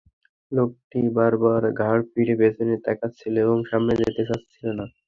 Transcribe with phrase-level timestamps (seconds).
[0.51, 4.85] লোকটি বারবার ঘাড় ফিরিয়ে পেছনে তাকাচ্ছিল এবং সামনে যেতে চাচ্ছিল না।